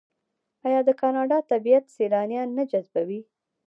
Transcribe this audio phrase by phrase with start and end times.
[0.65, 3.21] آیا د کاناډا طبیعت سیلانیان نه جذبوي؟